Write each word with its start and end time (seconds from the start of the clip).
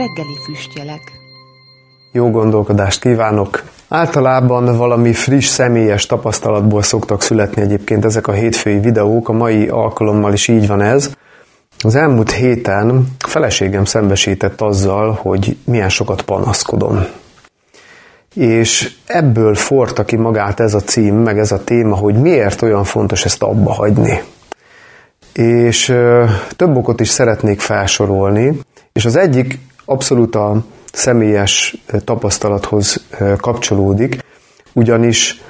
Reggeli 0.00 0.36
füstjelek 0.44 1.12
Jó 2.12 2.30
gondolkodást 2.30 3.00
kívánok! 3.00 3.62
Általában 3.88 4.76
valami 4.76 5.12
friss, 5.12 5.46
személyes 5.46 6.06
tapasztalatból 6.06 6.82
szoktak 6.82 7.22
születni 7.22 7.62
egyébként 7.62 8.04
ezek 8.04 8.26
a 8.26 8.32
hétfői 8.32 8.78
videók, 8.78 9.28
a 9.28 9.32
mai 9.32 9.68
alkalommal 9.68 10.32
is 10.32 10.48
így 10.48 10.66
van 10.66 10.80
ez. 10.80 11.14
Az 11.78 11.94
elmúlt 11.94 12.30
héten 12.30 13.06
feleségem 13.18 13.84
szembesített 13.84 14.60
azzal, 14.60 15.18
hogy 15.22 15.56
milyen 15.64 15.88
sokat 15.88 16.22
panaszkodom. 16.22 17.06
És 18.34 18.92
ebből 19.06 19.54
forta 19.54 20.04
ki 20.04 20.16
magát 20.16 20.60
ez 20.60 20.74
a 20.74 20.80
cím, 20.80 21.14
meg 21.14 21.38
ez 21.38 21.52
a 21.52 21.64
téma, 21.64 21.96
hogy 21.96 22.14
miért 22.14 22.62
olyan 22.62 22.84
fontos 22.84 23.24
ezt 23.24 23.42
abba 23.42 23.72
hagyni. 23.72 24.22
És 25.32 25.94
több 26.56 26.76
okot 26.76 27.00
is 27.00 27.08
szeretnék 27.08 27.60
felsorolni, 27.60 28.60
és 28.92 29.04
az 29.04 29.16
egyik 29.16 29.58
abszolút 29.90 30.34
a 30.34 30.56
személyes 30.92 31.76
tapasztalathoz 32.04 33.06
kapcsolódik, 33.36 34.24
ugyanis 34.72 35.42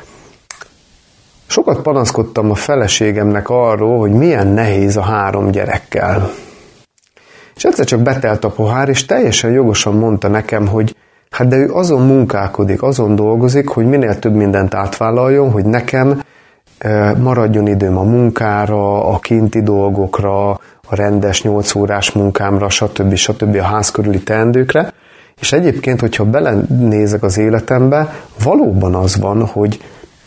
sokat 1.47 1.83
panaszkodtam 1.83 2.51
a 2.51 2.55
feleségemnek 2.55 3.48
arról, 3.48 3.98
hogy 3.98 4.12
milyen 4.12 4.47
nehéz 4.47 4.97
a 4.97 5.03
három 5.03 5.51
gyerekkel. 5.51 6.31
És 7.57 7.65
egyszer 7.65 7.84
csak 7.84 8.01
betelt 8.01 8.45
a 8.45 8.51
pohár, 8.51 8.89
és 8.89 9.07
teljesen 9.07 9.51
jogosan 9.51 9.95
mondta 9.95 10.29
nekem, 10.29 10.67
hogy 10.67 10.97
hát 11.31 11.48
de 11.48 11.57
ő 11.57 11.73
azon 11.73 12.07
munkálkodik, 12.07 12.83
azon 12.83 13.15
dolgozik, 13.15 13.69
hogy 13.69 13.87
minél 13.87 14.19
több 14.19 14.34
mindent 14.34 14.75
átvállaljon, 14.75 15.51
hogy 15.51 15.64
nekem 15.64 16.23
maradjon 17.23 17.67
időm 17.67 17.98
a 17.98 18.03
munkára, 18.03 19.07
a 19.07 19.19
kinti 19.19 19.62
dolgokra, 19.62 20.61
a 20.91 20.94
rendes 20.94 21.42
8 21.42 21.74
órás 21.74 22.12
munkámra, 22.12 22.69
stb. 22.69 23.14
stb. 23.14 23.56
a 23.56 23.62
ház 23.62 23.91
körüli 23.91 24.22
teendőkre. 24.22 24.92
És 25.41 25.52
egyébként, 25.52 26.00
hogyha 26.00 26.24
belenézek 26.24 27.22
az 27.22 27.38
életembe, 27.38 28.14
valóban 28.42 28.94
az 28.94 29.16
van, 29.16 29.46
hogy 29.46 29.80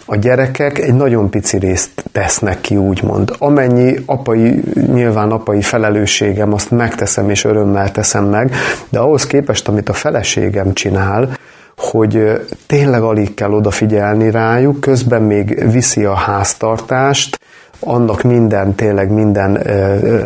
a 0.05 0.15
gyerekek 0.15 0.77
egy 0.77 0.93
nagyon 0.93 1.29
pici 1.29 1.57
részt 1.57 2.03
tesznek 2.11 2.61
ki, 2.61 2.77
úgymond. 2.77 3.35
Amennyi 3.37 3.95
apai, 4.05 4.63
nyilván 4.93 5.31
apai 5.31 5.61
felelősségem, 5.61 6.53
azt 6.53 6.71
megteszem 6.71 7.29
és 7.29 7.43
örömmel 7.43 7.91
teszem 7.91 8.25
meg, 8.25 8.55
de 8.89 8.99
ahhoz 8.99 9.27
képest, 9.27 9.67
amit 9.67 9.89
a 9.89 9.93
feleségem 9.93 10.73
csinál, 10.73 11.29
hogy 11.77 12.41
tényleg 12.67 13.01
alig 13.01 13.33
kell 13.33 13.51
odafigyelni 13.51 14.31
rájuk, 14.31 14.79
közben 14.79 15.21
még 15.21 15.71
viszi 15.71 16.03
a 16.03 16.15
háztartást, 16.15 17.39
annak 17.85 18.21
minden, 18.21 18.75
tényleg 18.75 19.11
minden 19.11 19.53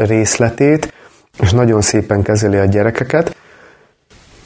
részletét, 0.05 0.93
és 1.39 1.51
nagyon 1.51 1.81
szépen 1.81 2.21
kezeli 2.21 2.57
a 2.57 2.65
gyerekeket, 2.65 3.35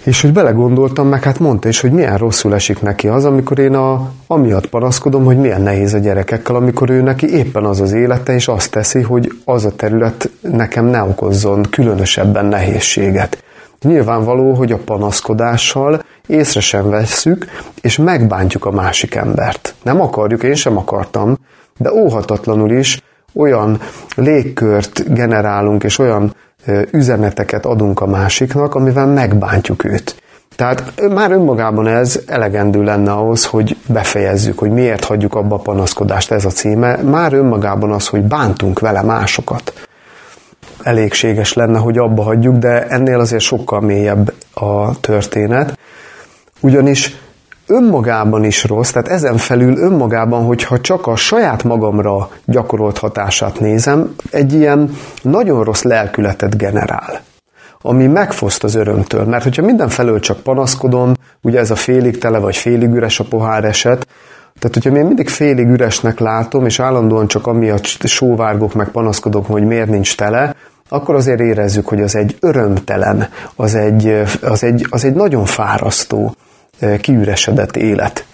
és 0.04 0.22
hogy 0.22 0.34
belegondoltam, 0.34 1.08
meg 1.08 1.24
hát 1.24 1.40
mondta 1.40 1.68
is, 1.68 1.80
hogy 1.82 1.92
milyen 1.92 2.18
rosszul 2.18 2.54
esik 2.54 2.82
neki 2.82 3.08
az, 3.08 3.26
amikor 3.26 3.60
én 3.60 3.76
a, 3.76 4.12
amiatt 4.28 4.68
panaszkodom, 4.68 5.24
hogy 5.24 5.38
milyen 5.38 5.62
nehéz 5.62 5.94
a 5.94 5.98
gyerekekkel, 5.98 6.56
amikor 6.56 6.90
ő 6.90 7.02
neki 7.02 7.36
éppen 7.36 7.64
az 7.64 7.82
az 7.82 7.92
élete, 7.92 8.34
és 8.34 8.48
azt 8.48 8.72
teszi, 8.72 9.02
hogy 9.02 9.32
az 9.46 9.66
a 9.66 9.76
terület 9.76 10.30
nekem 10.42 10.86
ne 10.86 11.04
okozzon 11.04 11.66
különösebben 11.70 12.46
nehézséget. 12.46 13.44
Nyilvánvaló, 13.82 14.54
hogy 14.54 14.72
a 14.72 14.78
panaszkodással 14.86 16.04
észre 16.28 16.60
sem 16.60 16.90
vesszük, 16.90 17.46
és 17.82 17.98
megbántjuk 17.98 18.66
a 18.66 18.72
másik 18.72 19.16
embert. 19.16 19.76
Nem 19.84 20.02
akarjuk, 20.02 20.44
én 20.44 20.56
sem 20.56 20.78
akartam, 20.78 21.38
de 21.78 21.92
óhatatlanul 21.92 22.72
is 22.72 23.02
olyan 23.34 23.80
légkört 24.16 25.14
generálunk, 25.14 25.84
és 25.84 26.00
olyan 26.00 26.36
üzeneteket 26.92 27.66
adunk 27.66 28.00
a 28.02 28.08
másiknak, 28.08 28.76
amivel 28.76 29.06
megbántjuk 29.06 29.84
őt. 29.84 30.22
Tehát 30.56 31.10
már 31.10 31.32
önmagában 31.32 31.88
ez 31.88 32.20
elegendő 32.28 32.84
lenne 32.84 33.12
ahhoz, 33.12 33.46
hogy 33.46 33.78
befejezzük, 33.88 34.60
hogy 34.60 34.72
miért 34.72 35.04
hagyjuk 35.04 35.36
abba 35.36 35.56
a 35.56 35.60
panaszkodást, 35.60 36.32
ez 36.32 36.46
a 36.46 36.50
címe. 36.50 36.96
Már 36.96 37.34
önmagában 37.34 37.92
az, 37.92 38.08
hogy 38.08 38.22
bántunk 38.22 38.80
vele 38.80 39.02
másokat. 39.02 39.74
Elégséges 40.84 41.54
lenne, 41.54 41.78
hogy 41.78 41.98
abba 41.98 42.24
hagyjuk, 42.24 42.56
de 42.56 42.88
ennél 42.88 43.20
azért 43.20 43.42
sokkal 43.42 43.82
mélyebb 43.82 44.34
a 44.54 45.00
történet. 45.00 45.78
Ugyanis 46.60 47.16
önmagában 47.72 48.44
is 48.44 48.64
rossz, 48.64 48.92
tehát 48.92 49.08
ezen 49.08 49.38
felül 49.38 49.78
önmagában, 49.78 50.46
hogyha 50.46 50.82
csak 50.82 51.08
a 51.08 51.16
saját 51.16 51.64
magamra 51.64 52.30
gyakorolt 52.46 52.98
hatását 52.98 53.60
nézem, 53.60 54.16
egy 54.32 54.54
ilyen 54.54 54.96
nagyon 55.22 55.64
rossz 55.64 55.84
lelkületet 55.84 56.58
generál 56.58 57.22
ami 57.84 58.08
megfoszt 58.08 58.64
az 58.64 58.76
örömtől. 58.76 59.26
Mert 59.26 59.44
hogyha 59.44 59.66
mindenfelől 59.66 60.20
csak 60.20 60.40
panaszkodom, 60.40 61.14
ugye 61.42 61.60
ez 61.60 61.72
a 61.72 61.76
félig 61.76 62.18
tele 62.18 62.40
vagy 62.40 62.56
félig 62.56 62.90
üres 62.90 63.20
a 63.20 63.24
pohár 63.24 63.64
eset, 63.64 64.08
tehát, 64.60 64.76
hogyha 64.76 65.00
én 65.00 65.06
mindig 65.06 65.30
félig 65.30 65.68
üresnek 65.68 66.20
látom, 66.20 66.66
és 66.66 66.80
állandóan 66.80 67.28
csak 67.28 67.48
amiatt 67.48 67.86
sóvárgok, 67.86 68.74
meg 68.74 68.90
panaszkodok, 68.90 69.46
hogy 69.46 69.64
miért 69.64 69.90
nincs 69.90 70.16
tele, 70.16 70.56
akkor 70.90 71.16
azért 71.16 71.40
érezzük, 71.40 71.88
hogy 71.88 72.02
az 72.02 72.16
egy 72.16 72.38
örömtelen, 72.40 73.30
az 73.56 73.76
egy, 73.76 74.24
az 74.42 74.64
egy, 74.64 74.86
az 74.90 75.06
egy 75.06 75.14
nagyon 75.14 75.46
fárasztó, 75.46 76.36
kiüresedett 77.02 77.76
élet. 77.76 78.26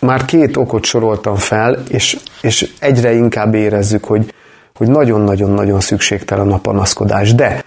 Már 0.00 0.24
két 0.24 0.56
okot 0.56 0.84
soroltam 0.84 1.34
fel, 1.34 1.82
és, 1.88 2.18
és 2.42 2.72
egyre 2.78 3.12
inkább 3.12 3.54
érezzük, 3.54 4.04
hogy, 4.04 4.34
hogy 4.74 4.88
nagyon-nagyon-nagyon 4.88 5.80
szükségtelen 5.80 6.52
a 6.52 6.58
panaszkodás. 6.58 7.34
De 7.34 7.64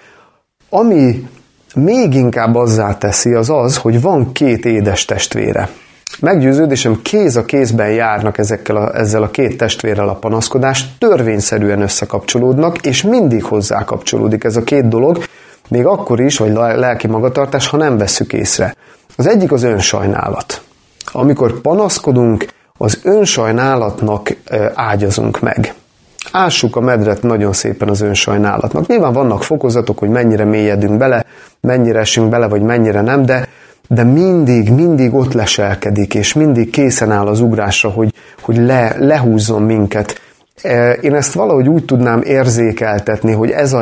ami 0.69 1.28
még 1.75 2.13
inkább 2.13 2.56
azzá 2.56 2.97
teszi, 2.97 3.34
az 3.34 3.50
az, 3.50 3.78
hogy 3.78 4.01
van 4.01 4.31
két 4.31 4.66
édes 4.66 5.06
testvére. 5.06 5.69
Meggyőződésem, 6.19 7.01
kéz 7.01 7.35
a 7.35 7.45
kézben 7.45 7.91
járnak 7.91 8.38
ezekkel 8.38 8.75
a, 8.75 8.97
ezzel 8.97 9.23
a 9.23 9.29
két 9.29 9.57
testvérrel 9.57 10.09
a 10.09 10.16
panaszkodás, 10.16 10.85
törvényszerűen 10.97 11.81
összekapcsolódnak, 11.81 12.85
és 12.85 13.01
mindig 13.01 13.44
hozzá 13.44 13.84
kapcsolódik 13.84 14.44
ez 14.44 14.55
a 14.55 14.63
két 14.63 14.88
dolog, 14.88 15.23
még 15.73 15.85
akkor 15.85 16.19
is, 16.19 16.38
vagy 16.38 16.53
lelki 16.53 17.07
magatartás, 17.07 17.67
ha 17.67 17.78
nem 17.78 17.97
vesszük 17.97 18.34
észre. 18.34 18.75
Az 19.16 19.28
egyik 19.28 19.51
az 19.51 19.63
önsajnálat. 19.63 20.61
Amikor 21.11 21.61
panaszkodunk, 21.61 22.45
az 22.78 23.00
önsajnálatnak 23.03 24.35
ágyazunk 24.73 25.39
meg. 25.39 25.73
Ássuk 26.31 26.75
a 26.75 26.79
medret 26.79 27.22
nagyon 27.22 27.53
szépen 27.53 27.89
az 27.89 28.01
önsajnálatnak. 28.01 28.88
Nyilván 28.88 29.13
vannak 29.13 29.44
fokozatok, 29.44 29.97
hogy 30.00 30.09
mennyire 30.09 30.45
mélyedünk 30.45 30.97
bele, 30.97 31.25
mennyire 31.61 32.00
esünk 32.00 32.29
bele, 32.29 32.47
vagy 32.47 32.61
mennyire 32.61 33.01
nem, 33.01 33.25
de, 33.25 33.47
de 33.88 34.03
mindig, 34.03 34.72
mindig 34.72 35.13
ott 35.13 35.34
leselkedik, 35.34 36.13
és 36.13 36.34
mindig 36.34 36.69
készen 36.69 37.11
áll 37.11 37.28
az 37.28 37.40
ugrásra, 37.40 37.90
hogy, 37.90 38.13
hogy 38.41 38.57
le, 38.57 38.95
lehúzzon 39.00 39.61
minket. 39.61 40.22
Én 41.01 41.16
ezt 41.16 41.34
valahogy 41.34 41.67
úgy 41.67 41.85
tudnám 41.85 42.22
érzékeltetni, 42.22 43.31
hogy 43.31 43.50
ez 43.50 43.73
a 43.73 43.81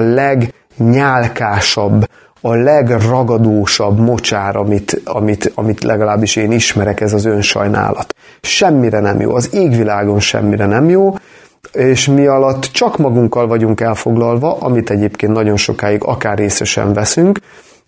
legnyálkásabb, 0.78 2.10
a 2.42 2.54
legragadósabb 2.54 4.00
mocsár, 4.00 4.56
amit, 4.56 5.02
amit, 5.06 5.52
amit 5.56 5.84
legalábbis 5.84 6.36
én 6.36 6.52
ismerek, 6.52 7.02
ez 7.02 7.14
az 7.14 7.26
önsajnálat. 7.26 8.16
Semmire 8.42 9.00
nem 9.00 9.20
jó, 9.20 9.36
az 9.36 9.54
égvilágon 9.54 10.20
semmire 10.20 10.66
nem 10.66 10.90
jó, 10.90 11.16
és 11.72 12.08
mi 12.08 12.26
alatt 12.26 12.64
csak 12.64 12.98
magunkkal 12.98 13.48
vagyunk 13.48 13.82
elfoglalva, 13.82 14.58
amit 14.58 14.90
egyébként 14.90 15.34
nagyon 15.34 15.58
sokáig 15.58 16.04
akár 16.04 16.38
részesen 16.38 16.94
veszünk, 16.94 17.40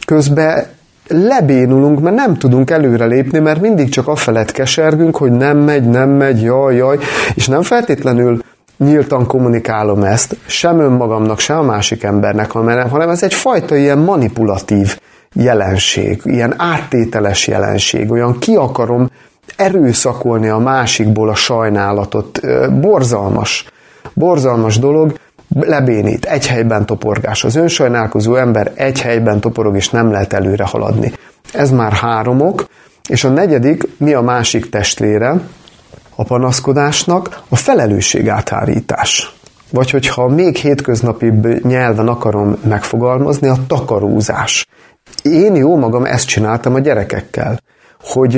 közben 0.05 0.65
lebénulunk, 1.07 1.99
mert 1.99 2.15
nem 2.15 2.37
tudunk 2.37 2.69
előrelépni, 2.69 3.39
mert 3.39 3.61
mindig 3.61 3.89
csak 3.89 4.07
afelett 4.07 4.51
kesergünk, 4.51 5.17
hogy 5.17 5.31
nem 5.31 5.57
megy, 5.57 5.89
nem 5.89 6.09
megy, 6.09 6.41
jaj, 6.41 6.75
jaj, 6.75 6.97
és 7.35 7.47
nem 7.47 7.61
feltétlenül 7.61 8.41
nyíltan 8.77 9.27
kommunikálom 9.27 10.03
ezt, 10.03 10.37
sem 10.45 10.79
önmagamnak, 10.79 11.39
sem 11.39 11.57
a 11.57 11.61
másik 11.61 12.03
embernek, 12.03 12.51
hanem 12.51 13.09
ez 13.09 13.23
egyfajta 13.23 13.75
ilyen 13.75 13.97
manipulatív 13.97 14.99
jelenség, 15.33 16.21
ilyen 16.23 16.53
áttételes 16.57 17.47
jelenség, 17.47 18.11
olyan 18.11 18.39
ki 18.39 18.55
akarom 18.55 19.09
erőszakolni 19.55 20.47
a 20.47 20.57
másikból 20.57 21.29
a 21.29 21.35
sajnálatot. 21.35 22.39
Borzalmas, 22.79 23.65
borzalmas 24.13 24.79
dolog, 24.79 25.13
lebénít, 25.59 26.25
egy 26.25 26.47
helyben 26.47 26.85
toporgás. 26.85 27.43
Az 27.43 27.55
önsajnálkozó 27.55 28.35
ember 28.35 28.71
egy 28.75 29.01
helyben 29.01 29.39
toporog, 29.39 29.75
és 29.75 29.89
nem 29.89 30.11
lehet 30.11 30.33
előre 30.33 30.63
haladni. 30.63 31.11
Ez 31.53 31.71
már 31.71 31.91
háromok, 31.91 32.65
és 33.09 33.23
a 33.23 33.29
negyedik, 33.29 33.83
mi 33.97 34.13
a 34.13 34.21
másik 34.21 34.69
testvére, 34.69 35.35
a 36.15 36.23
panaszkodásnak 36.23 37.41
a 37.49 37.55
felelősség 37.55 38.29
áthárítás. 38.29 39.35
Vagy 39.71 39.89
hogyha 39.89 40.27
még 40.27 40.55
hétköznapibb 40.55 41.65
nyelven 41.65 42.07
akarom 42.07 42.57
megfogalmazni, 42.67 43.47
a 43.47 43.57
takarózás. 43.67 44.67
Én 45.21 45.55
jó 45.55 45.77
magam 45.77 46.05
ezt 46.05 46.27
csináltam 46.27 46.73
a 46.73 46.79
gyerekekkel, 46.79 47.59
hogy 48.01 48.35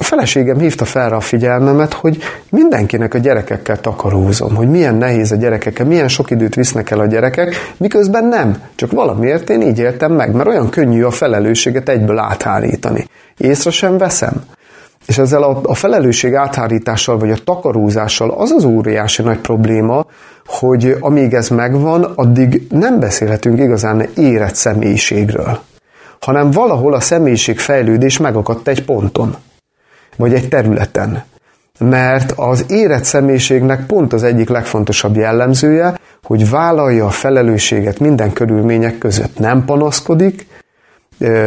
a 0.00 0.02
feleségem 0.02 0.58
hívta 0.58 0.84
fel 0.84 1.12
a 1.12 1.20
figyelmemet, 1.20 1.92
hogy 1.92 2.18
mindenkinek 2.50 3.14
a 3.14 3.18
gyerekekkel 3.18 3.80
takarózom, 3.80 4.54
hogy 4.54 4.68
milyen 4.68 4.94
nehéz 4.94 5.32
a 5.32 5.36
gyerekekkel, 5.36 5.86
milyen 5.86 6.08
sok 6.08 6.30
időt 6.30 6.54
visznek 6.54 6.90
el 6.90 7.00
a 7.00 7.06
gyerekek, 7.06 7.54
miközben 7.76 8.24
nem. 8.24 8.62
Csak 8.74 8.90
valamiért 8.92 9.50
én 9.50 9.62
így 9.62 9.78
éltem 9.78 10.12
meg, 10.12 10.34
mert 10.34 10.48
olyan 10.48 10.70
könnyű 10.70 11.02
a 11.02 11.10
felelősséget 11.10 11.88
egyből 11.88 12.18
áthárítani. 12.18 13.06
Észre 13.36 13.70
sem 13.70 13.98
veszem. 13.98 14.44
És 15.10 15.18
ezzel 15.18 15.42
a, 15.42 15.60
a 15.62 15.74
felelősség 15.74 16.34
áthárítással, 16.34 17.18
vagy 17.18 17.30
a 17.30 17.36
takarózással 17.44 18.30
az 18.30 18.50
az 18.50 18.64
óriási 18.64 19.22
nagy 19.22 19.38
probléma, 19.38 20.06
hogy 20.46 20.96
amíg 21.00 21.34
ez 21.34 21.48
megvan, 21.48 22.04
addig 22.04 22.66
nem 22.68 23.00
beszélhetünk 23.00 23.58
igazán 23.58 24.08
érett 24.16 24.54
személyiségről, 24.54 25.58
hanem 26.20 26.50
valahol 26.50 26.94
a 26.94 27.00
személyiség 27.00 27.58
fejlődés 27.58 28.18
megakadt 28.18 28.68
egy 28.68 28.84
ponton 28.84 29.36
vagy 30.16 30.34
egy 30.34 30.48
területen. 30.48 31.22
Mert 31.78 32.32
az 32.36 32.64
érett 32.68 33.04
személyiségnek 33.04 33.86
pont 33.86 34.12
az 34.12 34.22
egyik 34.22 34.48
legfontosabb 34.48 35.16
jellemzője, 35.16 35.98
hogy 36.22 36.50
vállalja 36.50 37.06
a 37.06 37.10
felelősséget 37.10 37.98
minden 37.98 38.32
körülmények 38.32 38.98
között. 38.98 39.38
Nem 39.38 39.64
panaszkodik, 39.64 40.46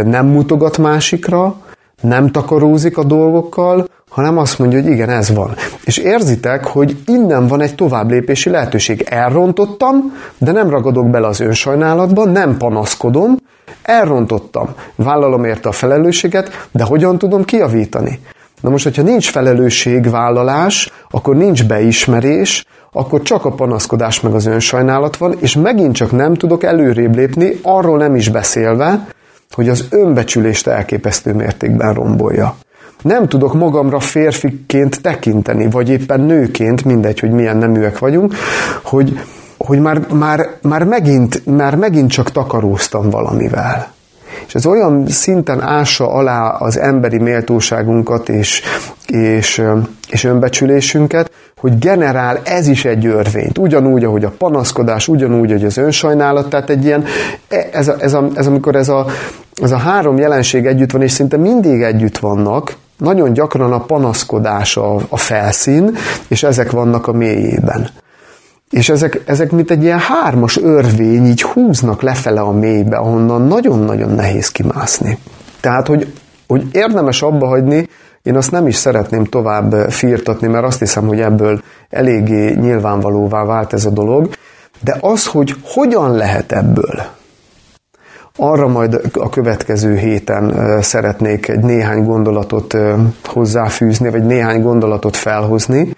nem 0.04 0.26
mutogat 0.26 0.78
másikra, 0.78 1.56
nem 2.04 2.32
takarózik 2.32 2.98
a 2.98 3.04
dolgokkal, 3.04 3.88
hanem 4.10 4.38
azt 4.38 4.60
mondja, 4.60 4.82
hogy 4.82 4.92
igen, 4.92 5.10
ez 5.10 5.34
van. 5.34 5.56
És 5.84 5.98
érzitek, 5.98 6.66
hogy 6.66 6.98
innen 7.06 7.48
van 7.48 7.62
egy 7.62 7.76
továbblépési 7.76 8.50
lehetőség. 8.50 9.06
Elrontottam, 9.10 9.96
de 10.38 10.52
nem 10.52 10.70
ragadok 10.70 11.10
bele 11.10 11.28
az 11.28 11.40
önsajnálatba, 11.40 12.26
nem 12.26 12.58
panaszkodom, 12.58 13.38
elrontottam, 13.82 14.70
vállalom 14.96 15.44
érte 15.44 15.70
a 15.70 15.72
felelősséget, 15.72 16.68
de 16.72 16.84
hogyan 16.84 17.18
tudom 17.18 17.44
kijavítani? 17.44 18.20
Na 18.62 18.70
most, 18.70 18.84
hogyha 18.84 19.02
nincs 19.02 19.30
felelősségvállalás, 19.30 20.92
akkor 21.10 21.36
nincs 21.36 21.66
beismerés, 21.66 22.66
akkor 22.92 23.22
csak 23.22 23.46
a 23.46 23.52
panaszkodás 23.52 24.22
meg 24.22 24.34
az 24.34 24.46
önsajnálat 24.46 25.18
van, 25.18 25.36
és 25.40 25.56
megint 25.56 25.96
csak 25.96 26.12
nem 26.12 26.34
tudok 26.34 26.64
előrébb 26.64 27.16
lépni, 27.16 27.60
arról 27.62 27.98
nem 27.98 28.16
is 28.16 28.30
beszélve, 28.30 29.08
hogy 29.54 29.70
az 29.70 29.86
önbecsülést 29.90 30.68
elképesztő 30.68 31.34
mértékben 31.34 31.94
rombolja. 31.94 32.56
Nem 33.02 33.28
tudok 33.28 33.54
magamra 33.54 34.00
férfiként 34.00 35.02
tekinteni, 35.02 35.70
vagy 35.70 35.90
éppen 35.90 36.20
nőként, 36.20 36.86
mindegy, 36.86 37.20
hogy 37.20 37.32
milyen 37.32 37.58
neműek 37.58 38.00
vagyunk, 38.00 38.36
hogy, 38.84 39.20
hogy 39.58 39.80
már, 39.80 40.08
már, 40.14 40.50
már, 40.62 40.84
megint, 40.84 41.46
már 41.46 41.76
megint 41.76 42.12
csak 42.12 42.32
takaróztam 42.32 43.10
valamivel. 43.10 43.94
És 44.48 44.56
ez 44.56 44.66
olyan 44.66 45.08
szinten 45.08 45.62
ássa 45.62 46.08
alá 46.08 46.50
az 46.50 46.80
emberi 46.80 47.18
méltóságunkat 47.18 48.30
és, 48.30 48.62
és, 49.08 49.64
és 50.10 50.24
önbecsülésünket, 50.24 51.32
hogy 51.58 51.80
generál 51.80 52.40
ez 52.44 52.68
is 52.68 52.86
egy 52.86 53.06
örvényt. 53.06 53.58
Ugyanúgy, 53.58 54.04
ahogy 54.04 54.24
a 54.24 54.34
panaszkodás, 54.38 55.08
ugyanúgy, 55.08 55.52
hogy 55.52 55.66
az 55.66 55.78
önsajnálat, 55.78 56.50
tehát 56.50 56.70
egy 56.70 56.86
ilyen, 56.86 57.06
ez, 57.72 57.88
a, 57.88 57.96
ez, 58.00 58.14
a, 58.14 58.28
ez 58.36 58.48
amikor 58.48 58.76
ez 58.76 58.90
a, 58.90 59.06
ez 59.62 59.72
a 59.72 59.78
három 59.78 60.18
jelenség 60.18 60.66
együtt 60.66 60.92
van, 60.92 61.02
és 61.02 61.12
szinte 61.12 61.38
mindig 61.38 61.82
együtt 61.82 62.18
vannak, 62.18 62.76
nagyon 62.98 63.34
gyakran 63.34 63.74
a 63.74 63.86
panaszkodás 63.86 64.78
a, 64.78 64.96
a 65.10 65.18
felszín, 65.18 65.96
és 66.28 66.44
ezek 66.44 66.72
vannak 66.72 67.08
a 67.08 67.12
mélyében. 67.12 67.90
És 68.70 68.90
ezek, 68.90 69.22
ezek 69.26 69.52
mint 69.52 69.72
egy 69.72 69.84
ilyen 69.84 70.00
hármas 70.00 70.58
örvény 70.58 71.26
így 71.26 71.42
húznak 71.42 72.02
lefele 72.02 72.42
a 72.42 72.52
mélybe, 72.52 72.98
ahonnan 72.98 73.48
nagyon-nagyon 73.48 74.10
nehéz 74.10 74.52
kimászni. 74.52 75.18
Tehát, 75.60 75.88
hogy, 75.88 76.14
hogy 76.48 76.66
érdemes 76.72 77.22
abba 77.22 77.48
hagyni, 77.48 77.90
én 78.24 78.36
azt 78.36 78.52
nem 78.52 78.68
is 78.68 78.76
szeretném 78.76 79.24
tovább 79.24 79.74
firtatni, 79.90 80.48
mert 80.48 80.66
azt 80.66 80.80
hiszem, 80.80 81.08
hogy 81.08 81.20
ebből 81.20 81.62
eléggé 81.90 82.54
nyilvánvalóvá 82.54 83.44
vált 83.44 83.74
ez 83.74 83.86
a 83.86 83.90
dolog, 83.90 84.30
de 84.84 84.98
az, 85.00 85.26
hogy 85.26 85.56
hogyan 85.64 86.12
lehet 86.12 86.52
ebből, 86.52 87.04
arra 88.38 88.68
majd 88.68 89.02
a 89.14 89.30
következő 89.30 89.98
héten 89.98 90.54
szeretnék 90.82 91.48
egy 91.48 91.64
néhány 91.64 92.04
gondolatot 92.04 92.78
hozzáfűzni, 93.24 94.10
vagy 94.10 94.26
néhány 94.26 94.62
gondolatot 94.62 95.16
felhozni, 95.16 95.96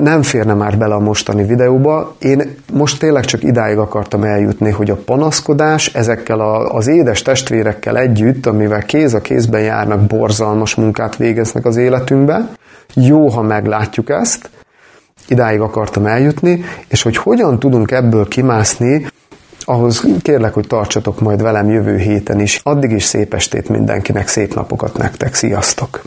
nem 0.00 0.22
férne 0.22 0.54
már 0.54 0.78
bele 0.78 0.94
a 0.94 0.98
mostani 0.98 1.44
videóba. 1.44 2.14
Én 2.18 2.54
most 2.72 2.98
tényleg 2.98 3.24
csak 3.24 3.42
idáig 3.42 3.78
akartam 3.78 4.22
eljutni, 4.22 4.70
hogy 4.70 4.90
a 4.90 4.96
panaszkodás 5.04 5.94
ezekkel 5.94 6.40
a, 6.40 6.74
az 6.74 6.86
édes 6.86 7.22
testvérekkel 7.22 7.98
együtt, 7.98 8.46
amivel 8.46 8.82
kéz 8.82 9.14
a 9.14 9.20
kézben 9.20 9.60
járnak, 9.60 10.00
borzalmas 10.00 10.74
munkát 10.74 11.16
végeznek 11.16 11.64
az 11.64 11.76
életünkbe. 11.76 12.48
Jó, 12.94 13.28
ha 13.28 13.42
meglátjuk 13.42 14.10
ezt. 14.10 14.50
Idáig 15.28 15.60
akartam 15.60 16.06
eljutni, 16.06 16.64
és 16.88 17.02
hogy 17.02 17.16
hogyan 17.16 17.58
tudunk 17.58 17.90
ebből 17.90 18.28
kimászni, 18.28 19.06
ahhoz 19.70 20.06
kérlek, 20.22 20.54
hogy 20.54 20.66
tartsatok 20.66 21.20
majd 21.20 21.42
velem 21.42 21.70
jövő 21.70 21.96
héten 21.96 22.40
is. 22.40 22.60
Addig 22.62 22.90
is 22.90 23.04
szép 23.04 23.34
estét 23.34 23.68
mindenkinek, 23.68 24.28
szép 24.28 24.54
napokat 24.54 24.98
nektek, 24.98 25.34
sziasztok! 25.34 26.02